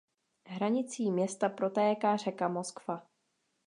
[0.47, 3.03] Hranicí města protéká řeka Moskva.